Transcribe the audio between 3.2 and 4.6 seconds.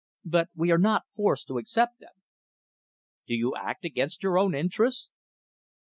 "Do you act against your own